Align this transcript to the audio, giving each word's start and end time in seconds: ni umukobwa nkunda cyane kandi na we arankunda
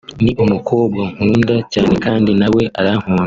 ni 0.23 0.31
umukobwa 0.43 1.03
nkunda 1.15 1.55
cyane 1.73 1.93
kandi 2.05 2.31
na 2.39 2.47
we 2.53 2.63
arankunda 2.79 3.19